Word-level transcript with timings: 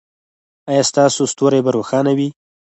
ایا 0.69 0.83
ستاسو 0.91 1.21
ستوری 1.33 1.59
به 1.65 1.71
روښانه 1.77 2.11
وي؟ 2.17 2.29